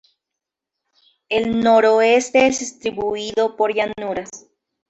El 1.29 1.59
noroeste 1.61 2.47
es 2.47 2.57
distribuido 2.57 3.55
por 3.55 3.71
llanuras. 3.71 4.29